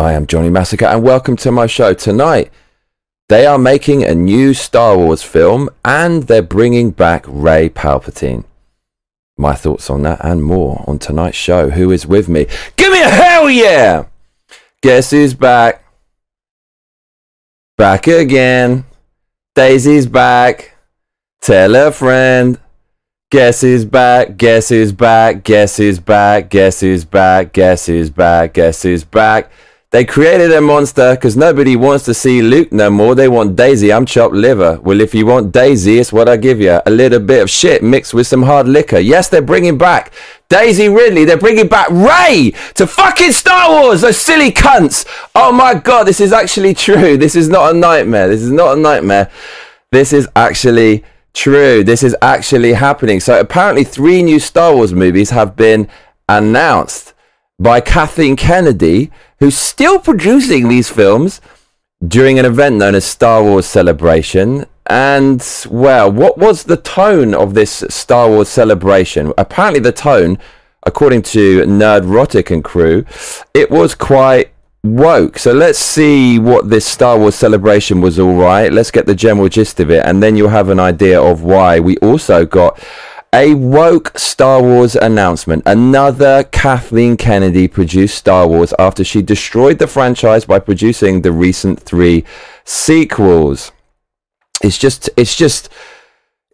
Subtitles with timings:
[0.00, 1.92] I am Johnny Massacre, and welcome to my show.
[1.92, 2.52] Tonight,
[3.28, 8.44] they are making a new Star Wars film, and they're bringing back Rey Palpatine.
[9.36, 11.70] My thoughts on that and more on tonight's show.
[11.70, 12.46] Who is with me?
[12.76, 14.04] Give me a hell yeah!
[14.82, 15.84] Guess who's back?
[17.76, 18.84] Back again.
[19.56, 20.76] Daisy's back.
[21.40, 22.60] Tell a friend.
[23.32, 24.36] Guess who's back?
[24.36, 25.42] Guess who's back?
[25.42, 26.50] Guess who's back?
[26.50, 27.52] Guess who's back?
[27.52, 28.54] Guess who's back?
[28.54, 29.50] Guess who's back?
[29.90, 33.14] They created a monster because nobody wants to see Luke no more.
[33.14, 33.90] They want Daisy.
[33.90, 34.78] I'm chopped liver.
[34.82, 36.80] Well, if you want Daisy, it's what I give you.
[36.84, 38.98] A little bit of shit mixed with some hard liquor.
[38.98, 40.12] Yes, they're bringing back
[40.50, 41.24] Daisy Ridley.
[41.24, 44.02] They're bringing back Rey to fucking Star Wars.
[44.02, 45.06] Those silly cunts.
[45.34, 47.16] Oh my God, this is actually true.
[47.16, 48.28] This is not a nightmare.
[48.28, 49.30] This is not a nightmare.
[49.90, 53.20] This is actually True, this is actually happening.
[53.20, 55.86] So apparently, three new Star Wars movies have been
[56.28, 57.14] announced
[57.58, 61.40] by Kathleen Kennedy, who's still producing these films
[62.06, 64.64] during an event known as Star Wars Celebration.
[64.86, 69.32] And well, what was the tone of this Star Wars celebration?
[69.36, 70.38] Apparently, the tone,
[70.84, 73.04] according to Nerdrotic and crew,
[73.52, 74.52] it was quite
[74.84, 75.38] woke.
[75.38, 78.72] So let's see what this Star Wars celebration was all right.
[78.72, 81.80] Let's get the general gist of it, and then you'll have an idea of why.
[81.80, 82.80] We also got
[83.32, 85.62] a woke Star Wars announcement.
[85.66, 91.80] Another Kathleen Kennedy produced Star Wars after she destroyed the franchise by producing the recent
[91.80, 92.24] three
[92.64, 93.72] sequels.
[94.62, 95.68] It's just, it's just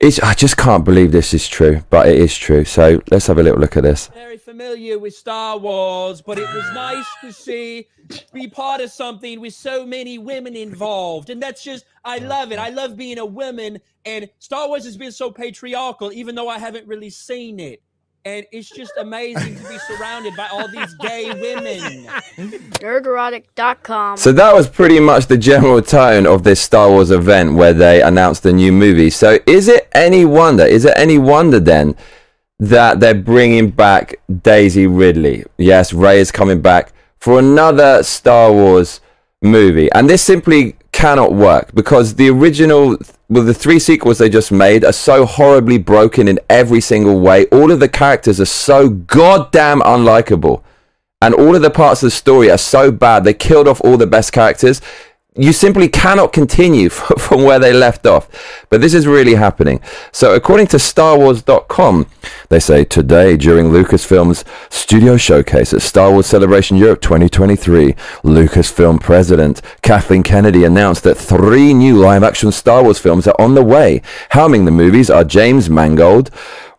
[0.04, 2.64] it's, I just can't believe this is true, but it is true.
[2.66, 4.08] So let's have a little look at this.
[4.08, 7.88] Very familiar with Star Wars, but it was nice to see
[8.34, 11.30] be part of something with so many women involved.
[11.30, 12.58] And that's just, I love it.
[12.58, 13.80] I love being a woman.
[14.04, 17.82] And Star Wars has been so patriarchal, even though I haven't really seen it
[18.26, 22.06] and it's just amazing to be surrounded by all these gay women.
[22.80, 24.16] Nerdrotic.com.
[24.16, 28.00] So that was pretty much the general tone of this Star Wars event where they
[28.00, 29.10] announced the new movie.
[29.10, 30.64] So is it any wonder?
[30.64, 31.96] Is it any wonder then
[32.58, 35.44] that they're bringing back Daisy Ridley?
[35.58, 39.00] Yes, Rey is coming back for another Star Wars
[39.42, 42.96] movie, and this simply cannot work because the original
[43.28, 47.46] well, the three sequels they just made are so horribly broken in every single way.
[47.46, 50.62] All of the characters are so goddamn unlikable.
[51.22, 53.24] And all of the parts of the story are so bad.
[53.24, 54.82] They killed off all the best characters.
[55.36, 58.28] You simply cannot continue from where they left off.
[58.70, 59.80] But this is really happening.
[60.12, 62.06] So, according to StarWars.com,
[62.50, 69.60] they say today during Lucasfilm's studio showcase at Star Wars Celebration Europe 2023, Lucasfilm president
[69.82, 74.02] Kathleen Kennedy announced that three new live action Star Wars films are on the way.
[74.30, 76.30] Helming the movies are James Mangold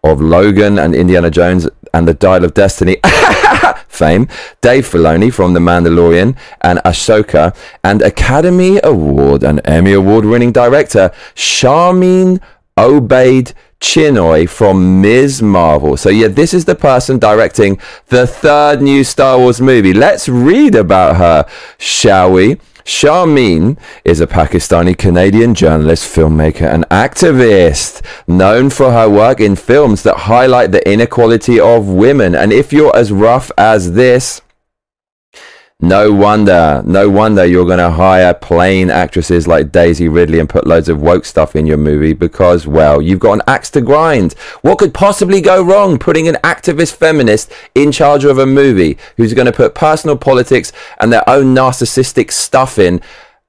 [0.01, 2.97] of Logan and Indiana Jones and the Dial of Destiny
[3.87, 4.27] fame,
[4.61, 11.11] Dave Filoni from The Mandalorian and Ahsoka, and Academy Award and Emmy Award winning director
[11.35, 12.39] Sharmeen
[12.77, 15.41] Obaid Chinoy from Ms.
[15.41, 15.97] Marvel.
[15.97, 19.93] So, yeah, this is the person directing the third new Star Wars movie.
[19.93, 21.45] Let's read about her,
[21.77, 22.57] shall we?
[22.85, 30.03] Sharmeen is a Pakistani Canadian journalist, filmmaker, and activist known for her work in films
[30.03, 32.35] that highlight the inequality of women.
[32.35, 34.43] And if you're as rough as this,
[35.81, 40.65] no wonder, no wonder you're going to hire plain actresses like Daisy Ridley and put
[40.65, 44.33] loads of woke stuff in your movie because, well, you've got an axe to grind.
[44.61, 49.33] What could possibly go wrong putting an activist feminist in charge of a movie who's
[49.33, 53.01] going to put personal politics and their own narcissistic stuff in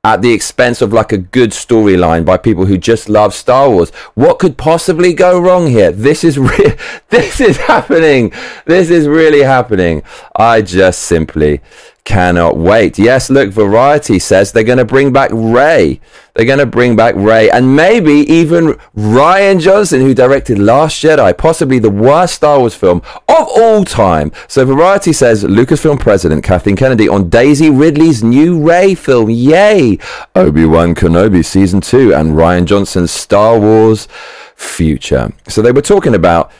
[0.02, 3.90] at the expense of like a good storyline by people who just love Star Wars.
[4.14, 5.90] What could possibly go wrong here?
[5.92, 6.76] This is re-
[7.08, 8.32] this is happening.
[8.66, 10.02] This is really happening.
[10.34, 11.60] I just simply
[12.06, 12.98] cannot wait.
[12.98, 16.00] Yes, look, Variety says they're going to bring back Rey.
[16.34, 21.36] They're going to bring back Rey and maybe even Rian Johnson, who directed Last Jedi,
[21.36, 24.32] possibly the worst Star Wars film of all time.
[24.48, 29.28] So Variety says Lucasfilm president Kathleen Kennedy on Daisy Ridley's new Rey film.
[29.28, 29.98] Yay!
[30.34, 34.08] Obi-Wan Kenobi season 2 and Rian Johnson's Star Wars
[34.54, 35.32] future.
[35.48, 36.52] So they were talking about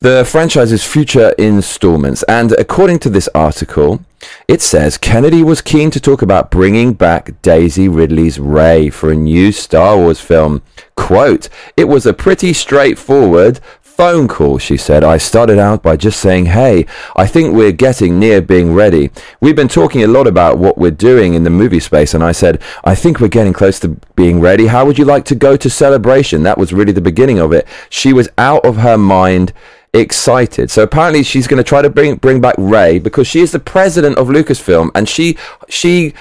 [0.00, 2.22] the franchise's future installments.
[2.24, 4.00] And according to this article,
[4.46, 9.16] it says Kennedy was keen to talk about bringing back Daisy Ridley's Rey for a
[9.16, 10.62] new Star Wars film.
[10.96, 13.60] Quote, It was a pretty straightforward
[13.98, 15.02] phone call, she said.
[15.02, 16.86] I started out by just saying, hey,
[17.16, 19.10] I think we're getting near being ready.
[19.40, 22.30] We've been talking a lot about what we're doing in the movie space, and I
[22.30, 24.68] said, I think we're getting close to being ready.
[24.68, 26.44] How would you like to go to celebration?
[26.44, 27.66] That was really the beginning of it.
[27.90, 29.52] She was out of her mind
[29.92, 30.70] excited.
[30.70, 33.58] So apparently she's going to try to bring bring back Rey because she is the
[33.58, 35.36] president of Lucasfilm and she
[35.68, 36.14] she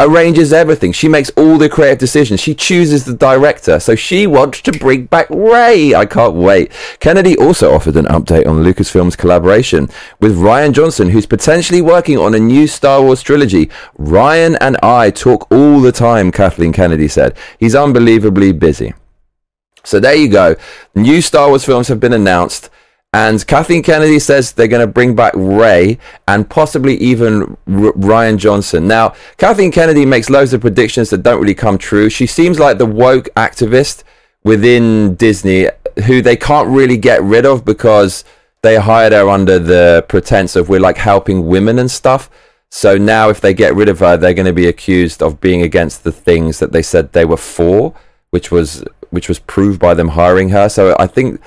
[0.00, 0.92] arranges everything.
[0.92, 2.40] She makes all the creative decisions.
[2.40, 3.78] She chooses the director.
[3.78, 5.94] So she wants to bring back Rey.
[5.94, 6.72] I can't wait.
[7.00, 9.88] Kennedy also offered an update on Lucasfilm's collaboration
[10.20, 13.66] with Rian Johnson, who's potentially working on a new Star Wars trilogy.
[13.98, 17.36] Rian and I talk all the time, Kathleen Kennedy said.
[17.58, 18.94] He's unbelievably busy.
[19.82, 20.56] So there you go.
[20.94, 22.70] New Star Wars films have been announced.
[23.12, 25.98] And Kathleen Kennedy says they're going to bring back Rey
[26.28, 28.86] and possibly even R- Rian Johnson.
[28.86, 32.08] Now, Kathleen Kennedy makes loads of predictions that don't really come true.
[32.08, 34.04] She seems like the woke activist
[34.44, 35.68] within Disney
[36.06, 38.24] who they can't really get rid of because
[38.62, 42.30] they hired her under the pretense of we're like helping women and stuff.
[42.70, 45.62] So now if they get rid of her, they're going to be accused of being
[45.62, 47.94] against the things that they said they were for,
[48.30, 50.68] which was which was proved by them hiring her.
[50.68, 51.40] So I think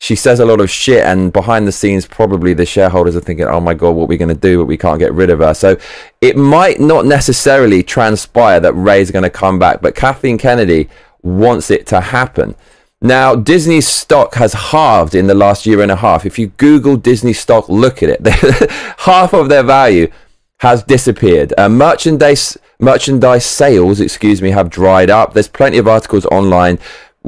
[0.00, 3.46] she says a lot of shit, and behind the scenes, probably the shareholders are thinking,
[3.46, 5.40] "Oh my god, what are we going to do?" But we can't get rid of
[5.40, 5.54] her.
[5.54, 5.76] So
[6.20, 10.88] it might not necessarily transpire that Rey's going to come back, but Kathleen Kennedy
[11.22, 12.54] wants it to happen.
[13.00, 16.26] Now, Disney's stock has halved in the last year and a half.
[16.26, 18.70] If you Google Disney stock, look at it.
[18.98, 20.10] half of their value
[20.58, 21.52] has disappeared.
[21.56, 25.32] Uh, merchandise merchandise sales, excuse me, have dried up.
[25.32, 26.78] There's plenty of articles online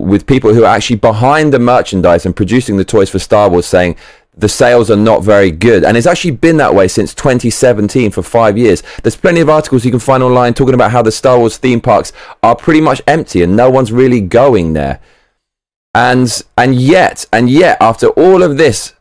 [0.01, 3.67] with people who are actually behind the merchandise and producing the toys for Star Wars
[3.67, 3.97] saying
[4.37, 5.85] the sales are not very good.
[5.85, 8.83] And it's actually been that way since 2017 for five years.
[9.03, 11.81] There's plenty of articles you can find online talking about how the Star Wars theme
[11.81, 12.13] parks
[12.43, 15.01] are pretty much empty and no one's really going there.
[15.95, 18.95] And and yet, and yet, after all of this,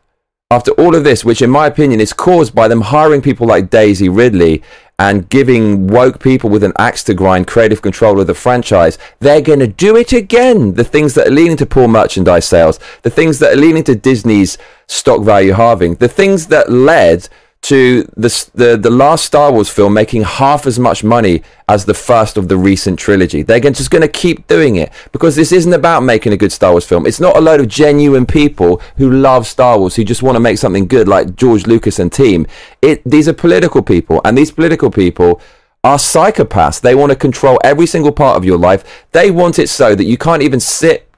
[0.50, 3.70] after all of this, which in my opinion is caused by them hiring people like
[3.70, 4.62] Daisy Ridley
[4.98, 9.40] and giving woke people with an axe to grind creative control of the franchise, they're
[9.40, 10.74] going to do it again.
[10.74, 13.94] The things that are leading to poor merchandise sales, the things that are leading to
[13.94, 14.58] Disney's
[14.88, 17.28] stock value halving, the things that led
[17.62, 21.94] to the, the the last Star Wars film making half as much money as the
[21.94, 23.42] first of the recent trilogy.
[23.42, 26.72] They're just going to keep doing it because this isn't about making a good Star
[26.72, 27.06] Wars film.
[27.06, 30.40] It's not a load of genuine people who love Star Wars who just want to
[30.40, 32.46] make something good like George Lucas and team.
[32.80, 35.40] It these are political people and these political people
[35.84, 36.80] are psychopaths.
[36.80, 39.04] They want to control every single part of your life.
[39.12, 41.09] They want it so that you can't even sit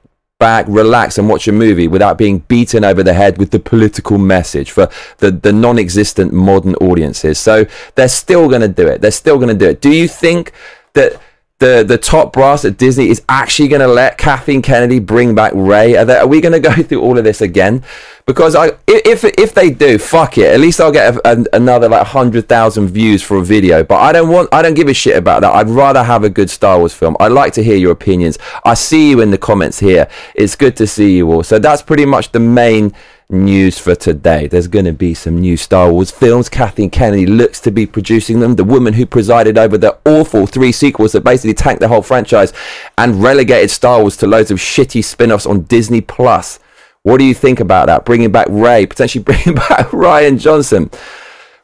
[0.43, 4.17] back, relax, and watch a movie without being beaten over the head with the political
[4.17, 7.39] message for the, the non existent modern audiences.
[7.39, 8.99] So they're still going to do it.
[8.99, 9.79] They're still going to do it.
[9.79, 10.51] Do you think
[10.95, 11.17] that
[11.63, 15.53] the the top brass at Disney is actually going to let Kathleen Kennedy bring back
[15.55, 15.95] Rey?
[15.95, 17.83] Are, they, are we going to go through all of this again?
[18.25, 20.53] Because I, if if they do, fuck it.
[20.53, 23.83] At least I'll get a, a, another like hundred thousand views for a video.
[23.83, 24.49] But I don't want.
[24.51, 25.53] I don't give a shit about that.
[25.53, 27.15] I'd rather have a good Star Wars film.
[27.19, 28.37] I'd like to hear your opinions.
[28.65, 30.09] I see you in the comments here.
[30.35, 31.43] It's good to see you all.
[31.43, 32.93] So that's pretty much the main
[33.33, 34.47] news for today.
[34.47, 36.47] There's going to be some new Star Wars films.
[36.47, 38.55] Kathleen Kennedy looks to be producing them.
[38.55, 42.53] The woman who presided over the awful three sequels that basically tanked the whole franchise
[42.97, 46.59] and relegated Star Wars to loads of shitty spin offs on Disney Plus.
[47.01, 48.05] What do you think about that?
[48.05, 50.89] Bringing back Rey, potentially bringing back Rian Johnson.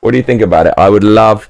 [0.02, 0.74] What do you think about it?
[0.78, 1.50] I would love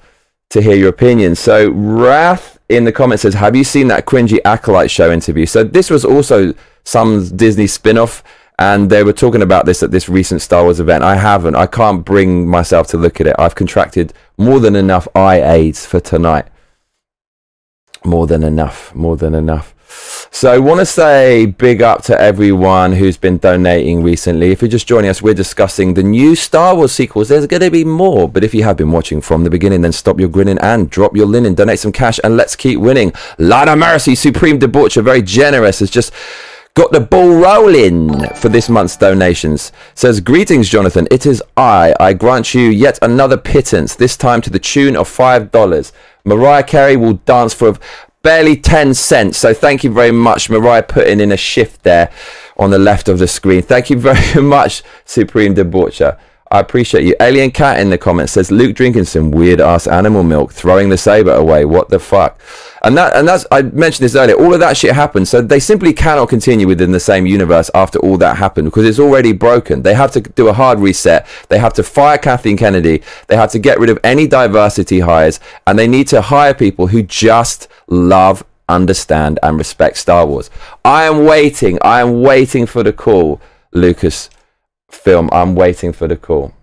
[0.50, 1.36] to hear your opinion.
[1.36, 5.46] So, Wrath in the comments says, Have you seen that cringy Acolyte show interview?
[5.46, 8.24] So, this was also some Disney spin off
[8.60, 11.02] and they were talking about this at this recent Star Wars event.
[11.02, 11.56] I haven't.
[11.56, 13.36] I can't bring myself to look at it.
[13.40, 16.46] I've contracted more than enough eye aids for tonight.
[18.04, 18.94] More than enough.
[18.94, 19.74] More than enough.
[20.32, 24.52] So I want to say big up to everyone who's been donating recently.
[24.52, 27.30] If you're just joining us, we're discussing the new Star Wars sequels.
[27.30, 29.94] There's going to be more, but if you have been watching from the beginning, then
[29.94, 33.14] stop your grinning and drop your linen, donate some cash, and let's keep winning.
[33.38, 36.14] Lana Mercy, Supreme Debaucher, very generous, has just
[36.80, 39.74] got the ball rolling for this month's donations.
[39.96, 41.10] Says, Greetings, Jonathan.
[41.12, 41.94] It is I.
[42.00, 45.92] I grant you yet another pittance, this time to the tune of $5.
[46.24, 47.78] Mariah Carey will dance for
[48.24, 49.38] barely 10 cents.
[49.38, 52.14] So thank you very much, Mariah, putting in a shift there
[52.56, 53.62] on the left of the screen.
[53.62, 56.18] Thank you very much, Supreme Debaucher.
[56.50, 57.14] I appreciate you.
[57.20, 60.98] Alien Cat in the comments says Luke drinking some weird ass animal milk, throwing the
[60.98, 61.66] saber away.
[61.66, 62.40] What the fuck?
[62.84, 64.36] And that and that's I mentioned this earlier.
[64.36, 68.00] All of that shit happened, so they simply cannot continue within the same universe after
[68.00, 69.82] all that happened because it's already broken.
[69.82, 71.28] They have to do a hard reset.
[71.50, 73.02] They have to fire Kathleen Kennedy.
[73.28, 76.88] They have to get rid of any diversity hires, and they need to hire people
[76.88, 80.50] who just love, understand, and respect Star Wars.
[80.86, 81.80] I am waiting.
[81.82, 83.42] I am waiting for the call,
[83.74, 84.30] Lucas
[84.90, 85.30] film.
[85.32, 86.54] I'm waiting for the call.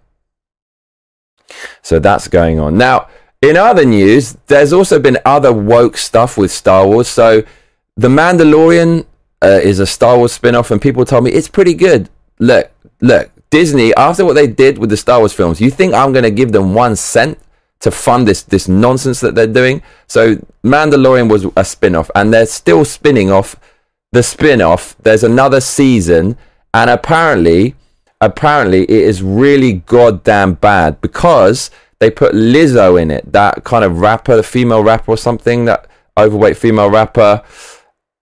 [1.83, 2.77] So that's going on.
[2.77, 3.09] Now,
[3.43, 7.09] in other news, there's also been other woke stuff with Star Wars.
[7.09, 7.43] So,
[7.97, 9.07] The Mandalorian
[9.43, 12.09] uh, is a Star Wars spin off, and people told me it's pretty good.
[12.39, 16.13] Look, look, Disney, after what they did with the Star Wars films, you think I'm
[16.13, 17.39] going to give them one cent
[17.81, 19.83] to fund this this nonsense that they're doing?
[20.07, 23.57] So Mandalorian was a spin-off, and they're still spinning off
[24.13, 24.97] the spin-off.
[25.03, 26.37] There's another season,
[26.73, 27.75] and apparently,
[28.21, 34.01] apparently, it is really goddamn bad because they put Lizzo in it, that kind of
[34.01, 35.89] rapper, the female rapper or something, that
[36.19, 37.43] overweight female rapper,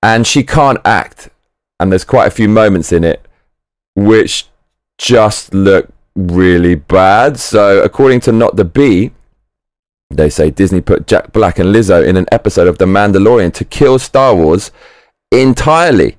[0.02, 1.28] and she can't act.
[1.80, 3.26] And there's quite a few moments in it
[3.96, 4.46] which
[4.98, 7.38] just look really bad.
[7.38, 9.12] So, according to Not the Bee,
[10.10, 13.64] they say Disney put Jack Black and Lizzo in an episode of The Mandalorian to
[13.64, 14.70] kill Star Wars
[15.32, 16.16] entirely.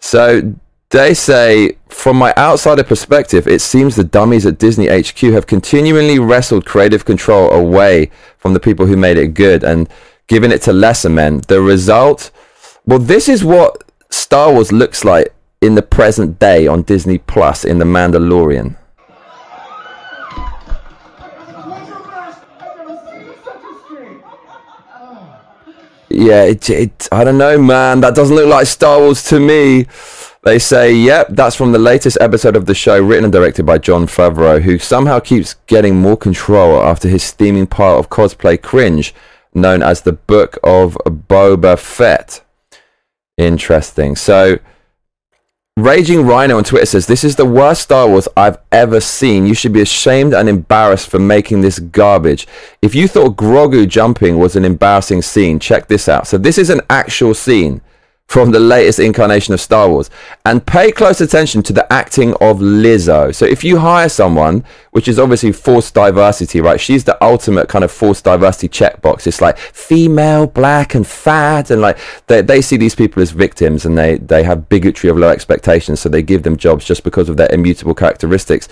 [0.00, 0.54] So,
[0.90, 6.18] they say, from my outsider perspective, it seems the dummies at Disney HQ have continually
[6.18, 9.88] wrestled creative control away from the people who made it good and
[10.26, 11.42] given it to lesser men.
[11.46, 12.32] The result,
[12.86, 17.64] well, this is what Star Wars looks like in the present day on Disney Plus
[17.64, 18.76] in The Mandalorian.
[26.12, 28.00] Yeah, it, it, I don't know, man.
[28.00, 29.86] That doesn't look like Star Wars to me.
[30.42, 33.76] They say, yep, that's from the latest episode of the show, written and directed by
[33.76, 39.14] Jon Favreau, who somehow keeps getting more control after his steaming pile of cosplay cringe,
[39.52, 42.42] known as the Book of Boba Fett.
[43.36, 44.16] Interesting.
[44.16, 44.58] So,
[45.76, 49.46] Raging Rhino on Twitter says, This is the worst Star Wars I've ever seen.
[49.46, 52.46] You should be ashamed and embarrassed for making this garbage.
[52.80, 56.26] If you thought Grogu jumping was an embarrassing scene, check this out.
[56.26, 57.82] So, this is an actual scene
[58.30, 60.08] from the latest incarnation of Star Wars.
[60.46, 63.34] And pay close attention to the acting of Lizzo.
[63.34, 66.80] So if you hire someone, which is obviously forced diversity, right?
[66.80, 69.26] She's the ultimate kind of forced diversity checkbox.
[69.26, 71.72] It's like female, black, and fat.
[71.72, 75.18] And like they, they see these people as victims and they, they have bigotry of
[75.18, 75.98] low expectations.
[75.98, 78.68] So they give them jobs just because of their immutable characteristics.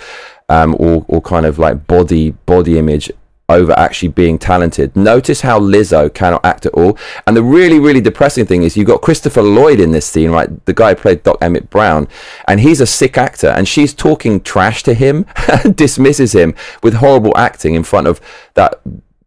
[0.49, 3.11] Um, or, or kind of like body body image
[3.49, 4.95] over actually being talented.
[4.95, 6.99] Notice how Lizzo cannot act at all.
[7.27, 10.65] And the really, really depressing thing is you've got Christopher Lloyd in this scene, right?
[10.67, 12.09] The guy who played Doc Emmett Brown,
[12.47, 15.25] and he's a sick actor, and she's talking trash to him,
[15.75, 18.21] dismisses him with horrible acting in front of
[18.55, 18.81] that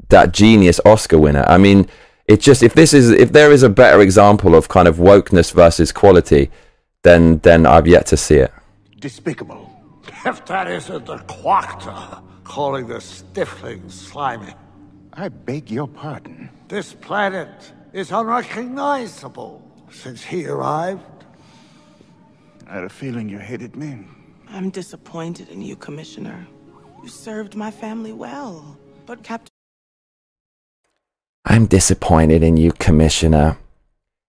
[0.09, 1.45] that genius Oscar winner.
[1.47, 1.87] I mean,
[2.27, 5.51] it just if this is if there is a better example of kind of wokeness
[5.51, 6.51] versus quality,
[7.01, 8.53] then then I've yet to see it.
[8.99, 9.70] Despicable.
[10.25, 14.53] If that isn't a quacta calling the stifling slimy.
[15.13, 16.50] I beg your pardon.
[16.67, 21.01] This planet is unrecognizable since he arrived.
[22.67, 24.05] I had a feeling you hated me.
[24.48, 26.48] I'm disappointed in you, Commissioner.
[27.03, 29.50] You served my family well, but Captain.
[31.46, 33.58] I'm disappointed in you, Commissioner.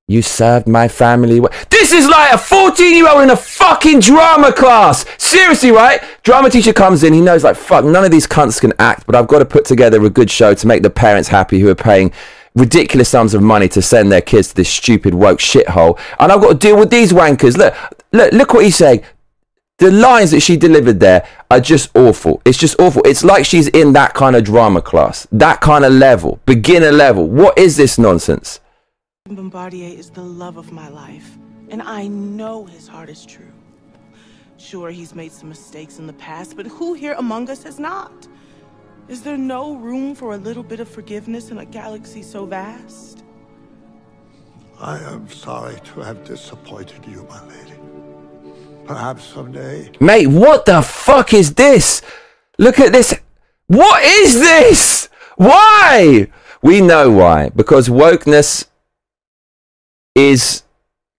[0.08, 1.40] You served my family.
[1.70, 5.06] This is like a 14 year old in a fucking drama class.
[5.16, 6.02] Seriously, right?
[6.22, 7.12] Drama teacher comes in.
[7.12, 9.64] He knows, like, fuck, none of these cunts can act, but I've got to put
[9.64, 12.12] together a good show to make the parents happy who are paying
[12.54, 15.98] ridiculous sums of money to send their kids to this stupid woke shithole.
[16.18, 17.56] And I've got to deal with these wankers.
[17.56, 17.74] Look,
[18.12, 19.02] look, look what he's saying.
[19.78, 22.42] The lines that she delivered there are just awful.
[22.44, 23.02] It's just awful.
[23.04, 27.28] It's like she's in that kind of drama class, that kind of level, beginner level.
[27.28, 28.60] What is this nonsense?
[29.36, 31.38] Bombardier is the love of my life,
[31.70, 33.52] and I know his heart is true.
[34.58, 38.28] Sure, he's made some mistakes in the past, but who here among us has not?
[39.08, 43.24] Is there no room for a little bit of forgiveness in a galaxy so vast?
[44.80, 47.78] I am sorry to have disappointed you, my lady.
[48.86, 49.90] Perhaps someday.
[50.00, 52.02] Mate, what the fuck is this?
[52.58, 53.14] Look at this.
[53.68, 55.08] What is this?
[55.36, 56.26] Why?
[56.60, 57.50] We know why.
[57.50, 58.66] Because wokeness
[60.14, 60.62] is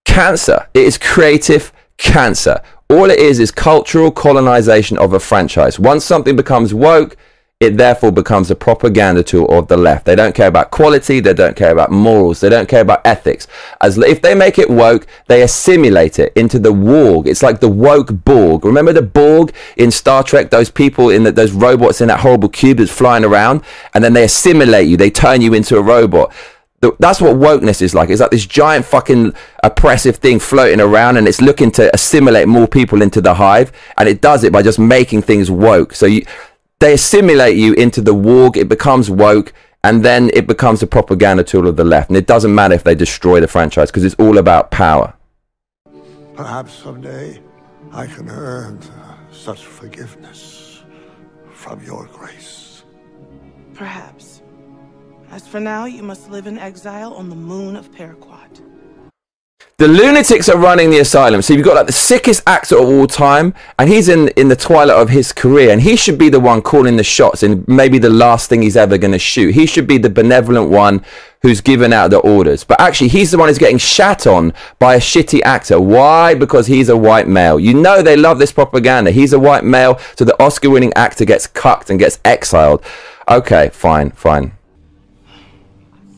[0.06, 0.68] cancer.
[0.74, 2.62] It is creative cancer.
[2.90, 5.80] All it is is cultural colonization of a franchise.
[5.80, 7.18] Once something becomes woke,
[7.60, 10.06] it therefore becomes a propaganda tool of the left.
[10.06, 13.48] They don't care about quality, they don't care about morals, they don't care about ethics.
[13.80, 17.26] As if they make it woke, they assimilate it into the warg.
[17.26, 18.66] It's like the woke Borg.
[18.66, 20.50] Remember the Borg in Star Trek?
[20.50, 23.62] Those people in the, those robots in that horrible cube that's flying around,
[23.94, 24.98] and then they assimilate you.
[24.98, 26.34] They turn you into a robot
[27.00, 28.10] that's what wokeness is like.
[28.10, 32.68] It's like this giant fucking oppressive thing floating around and it's looking to assimilate more
[32.68, 33.72] people into the hive.
[33.98, 35.94] And it does it by just making things woke.
[35.94, 36.25] So you,
[36.80, 38.58] they assimilate you into the warg.
[38.58, 42.10] It becomes woke and then it becomes a propaganda tool of the left.
[42.10, 45.13] And it doesn't matter if they destroy the franchise because it's all about power.
[46.36, 47.42] Perhaps someday
[47.92, 48.80] I can earn
[49.32, 50.84] such forgiveness
[51.52, 52.84] from your grace.
[53.74, 54.33] Perhaps.
[55.34, 58.62] As for now, you must live in exile on the moon of Paraquat.
[59.78, 61.42] The lunatics are running the asylum.
[61.42, 64.56] So you've got like the sickest actor of all time, and he's in in the
[64.56, 67.98] twilight of his career, and he should be the one calling the shots, and maybe
[67.98, 69.56] the last thing he's ever going to shoot.
[69.56, 71.04] He should be the benevolent one
[71.42, 72.63] who's given out the orders.
[72.63, 75.82] But actually, he's the one who's getting shat on by a shitty actor.
[75.82, 76.36] Why?
[76.36, 77.60] Because he's a white male.
[77.60, 79.10] You know they love this propaganda.
[79.10, 82.86] He's a white male, so the Oscar-winning actor gets cucked and gets exiled.
[83.28, 84.54] Okay, fine, fine.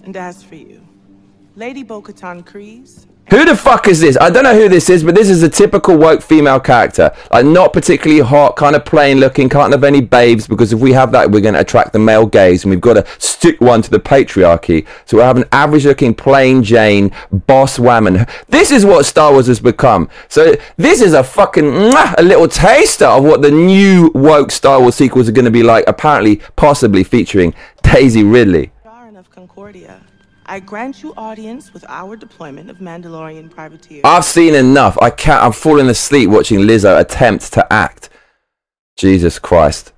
[0.05, 0.85] And as for you,
[1.55, 2.47] Lady Bo-Katan
[3.31, 4.15] Who the fuck is this?
[4.21, 7.11] I don't know who this is, but this is a typical woke female character.
[7.31, 10.93] Like, not particularly hot, kind of plain looking, can't have any babes, because if we
[10.93, 13.81] have that, we're going to attract the male gaze, and we've got to stick one
[13.81, 14.85] to the patriarchy.
[15.07, 18.27] So we'll have an average looking, plain Jane, boss woman.
[18.47, 20.07] This is what Star Wars has become.
[20.27, 24.93] So this is a fucking, a little taster of what the new woke Star Wars
[24.93, 28.71] sequels are going to be like, apparently, possibly featuring Daisy Ridley.
[29.65, 29.99] Concordia,
[30.45, 34.01] I grant you audience with our deployment of Mandalorian privateers.
[34.03, 34.95] I've seen enough.
[35.01, 35.43] I can't.
[35.43, 38.09] I'm falling asleep watching Lizzo attempt to act.
[38.95, 39.91] Jesus Christ.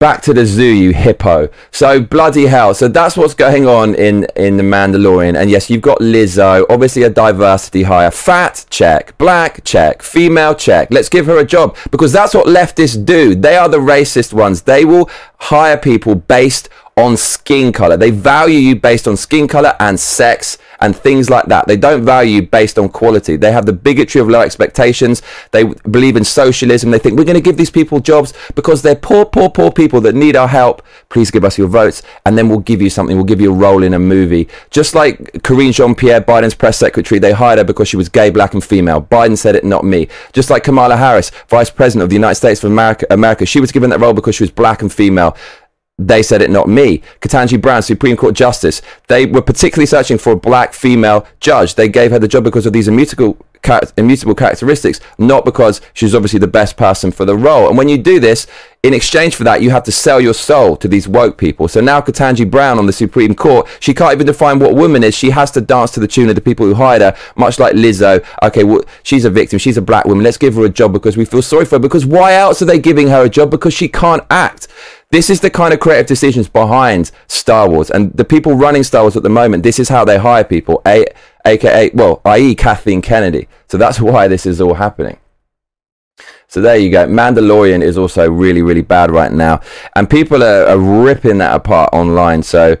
[0.00, 1.50] Back to the zoo, you hippo.
[1.72, 2.72] So bloody hell.
[2.72, 5.38] So that's what's going on in in the Mandalorian.
[5.38, 6.64] And yes, you've got Lizzo.
[6.70, 8.10] Obviously a diversity hire.
[8.10, 9.16] Fat check.
[9.18, 10.02] Black check.
[10.02, 10.88] Female check.
[10.90, 13.34] Let's give her a job because that's what leftists do.
[13.34, 14.62] They are the racist ones.
[14.62, 17.96] They will hire people based on skin color.
[17.96, 21.66] They value you based on skin color and sex and things like that.
[21.66, 23.36] They don't value you based on quality.
[23.36, 25.22] They have the bigotry of low expectations.
[25.50, 26.90] They believe in socialism.
[26.90, 30.00] They think we're going to give these people jobs because they're poor, poor, poor people
[30.02, 30.82] that need our help.
[31.08, 33.16] Please give us your votes and then we'll give you something.
[33.16, 34.48] We'll give you a role in a movie.
[34.70, 38.54] Just like Karine Jean-Pierre, Biden's press secretary, they hired her because she was gay, black
[38.54, 39.02] and female.
[39.02, 40.08] Biden said it, not me.
[40.32, 43.72] Just like Kamala Harris, vice president of the United States of America, America she was
[43.72, 45.36] given that role because she was black and female
[45.98, 47.02] they said it, not me.
[47.20, 51.76] Ketanji Brown, Supreme Court Justice, they were particularly searching for a black female judge.
[51.76, 53.38] They gave her the job because of these immutable,
[53.96, 57.68] immutable characteristics, not because she's obviously the best person for the role.
[57.68, 58.48] And when you do this,
[58.82, 61.68] in exchange for that, you have to sell your soul to these woke people.
[61.68, 65.14] So now Ketanji Brown on the Supreme Court, she can't even define what woman is.
[65.14, 67.74] She has to dance to the tune of the people who hired her, much like
[67.76, 68.22] Lizzo.
[68.42, 69.60] Okay, well, she's a victim.
[69.60, 70.24] She's a black woman.
[70.24, 71.78] Let's give her a job because we feel sorry for her.
[71.78, 73.52] Because why else are they giving her a job?
[73.52, 74.66] Because she can't act.
[75.14, 79.02] This is the kind of creative decisions behind Star Wars, and the people running Star
[79.02, 79.62] Wars at the moment.
[79.62, 81.06] This is how they hire people, a,
[81.44, 83.46] aka, well, i.e., Kathleen Kennedy.
[83.68, 85.20] So that's why this is all happening.
[86.48, 87.06] So there you go.
[87.06, 89.60] Mandalorian is also really, really bad right now,
[89.94, 92.42] and people are, are ripping that apart online.
[92.42, 92.76] So,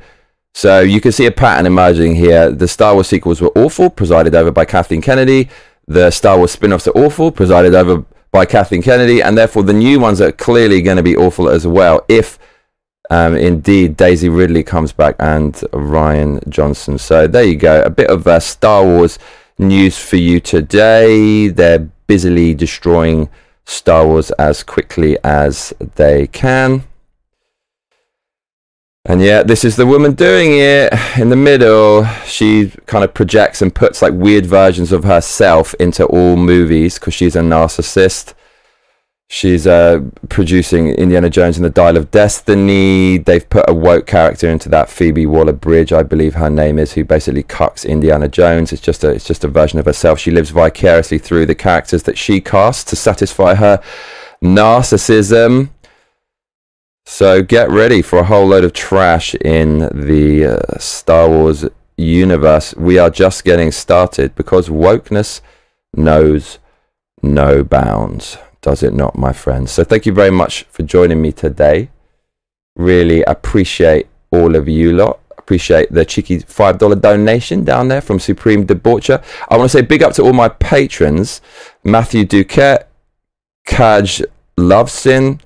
[0.54, 2.50] so you can see a pattern emerging here.
[2.50, 5.50] The Star Wars sequels were awful, presided over by Kathleen Kennedy.
[5.86, 10.00] The Star Wars spin-offs are awful, presided over by Kathleen Kennedy, and therefore the new
[10.00, 12.04] ones are clearly going to be awful as well.
[12.08, 12.36] If
[13.08, 16.98] um, indeed Daisy Ridley comes back and Rian Johnson.
[16.98, 17.80] So there you go.
[17.82, 19.20] A bit of uh, Star Wars
[19.56, 21.46] news for you today.
[21.46, 23.28] They're busily destroying
[23.66, 26.82] Star Wars as quickly as they can.
[29.06, 32.06] And yeah, this is the woman doing it in the middle.
[32.24, 37.12] She kind of projects and puts like weird versions of herself into all movies because
[37.12, 38.32] she's a narcissist.
[39.28, 43.18] She's uh, producing Indiana Jones and the Dial of Destiny.
[43.18, 47.04] They've put a woke character into that Phoebe Waller-Bridge, I believe her name is, who
[47.04, 48.72] basically cucks Indiana Jones.
[48.72, 50.18] It's just a it's just a version of herself.
[50.18, 53.82] She lives vicariously through the characters that she casts to satisfy her
[54.42, 55.70] narcissism.
[57.06, 62.74] So get ready for a whole load of trash in the uh, Star Wars universe.
[62.76, 65.42] We are just getting started because wokeness
[65.94, 66.58] knows
[67.22, 69.70] no bounds, does it not, my friends?
[69.70, 71.90] So thank you very much for joining me today.
[72.74, 75.20] Really appreciate all of you lot.
[75.36, 79.22] Appreciate the cheeky $5 donation down there from Supreme Debaucher.
[79.50, 81.42] I want to say big up to all my patrons
[81.84, 82.86] Matthew Duquette,
[83.68, 84.24] Kaj
[84.56, 85.40] Lovesin,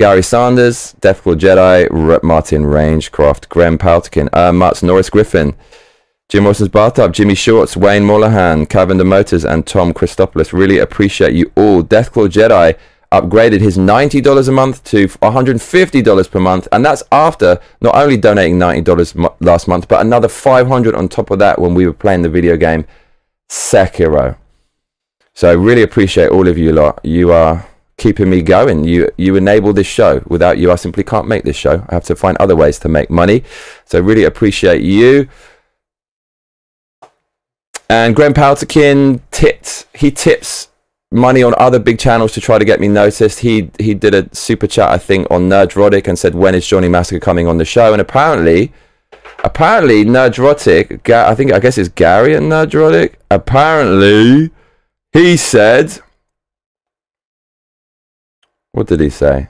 [0.00, 4.50] Gary Sanders, Deathful Jedi, R- Martin Rangecroft, Graham Paltikin, uh,
[4.82, 5.54] Norris Griffin,
[6.30, 10.54] Jim Ross's Bathtub, Jimmy Shorts, Wayne Mollahan, Cavender Motors, and Tom Christopoulos.
[10.54, 11.82] Really appreciate you all.
[11.82, 12.78] Deathclaw Jedi
[13.12, 18.58] upgraded his $90 a month to $150 per month, and that's after not only donating
[18.58, 22.22] $90 mo- last month, but another 500 on top of that when we were playing
[22.22, 22.86] the video game
[23.50, 24.38] Sekiro.
[25.34, 27.00] So I really appreciate all of you lot.
[27.04, 27.66] You are
[28.00, 28.82] keeping me going.
[28.82, 30.22] You you enable this show.
[30.26, 31.84] Without you, I simply can't make this show.
[31.88, 33.44] I have to find other ways to make money.
[33.84, 35.28] So really appreciate you.
[37.88, 39.86] And Graham Paltikin tipped.
[39.94, 40.68] He tips
[41.12, 43.40] money on other big channels to try to get me noticed.
[43.40, 46.88] He he did a super chat I think on Nerdrotic and said when is Johnny
[46.88, 47.92] Massacre coming on the show?
[47.92, 48.72] And apparently,
[49.42, 53.14] Apparently, Nerdrotic, I think, I guess it's Gary and Nerdrotic.
[53.30, 54.50] Apparently,
[55.12, 55.98] he said,
[58.72, 59.48] what did he say?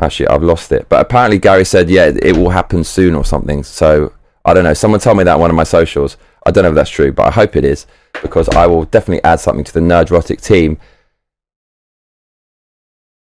[0.00, 0.88] Actually, I've lost it.
[0.88, 3.62] But apparently, Gary said, yeah, it will happen soon or something.
[3.62, 4.12] So,
[4.44, 4.74] I don't know.
[4.74, 6.16] Someone told me that on one of my socials.
[6.44, 7.86] I don't know if that's true, but I hope it is
[8.22, 10.78] because I will definitely add something to the Nerdrotic team.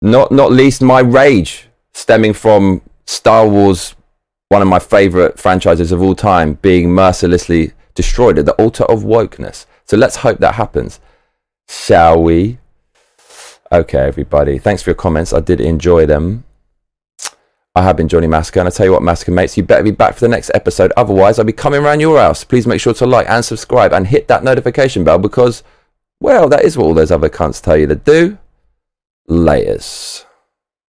[0.02, 3.96] Not, not least my rage stemming from Star Wars,
[4.50, 9.04] one of my favorite franchises of all time, being mercilessly destroyed at the altar of
[9.04, 9.66] wokeness.
[9.86, 11.00] So let's hope that happens.
[11.70, 12.60] Shall we?
[13.76, 14.58] Okay, everybody.
[14.58, 15.34] Thanks for your comments.
[15.34, 16.46] I did enjoy them.
[17.76, 19.92] I have been Johnny Massacre, and I tell you what, Massacre mates, you better be
[19.92, 20.94] back for the next episode.
[20.96, 22.46] Otherwise, I'll be coming around your house.
[22.46, 25.62] Please make sure to like and subscribe and hit that notification bell because,
[26.22, 28.38] well, that is what all those other cunts tell you to do.
[29.28, 30.26] Layers.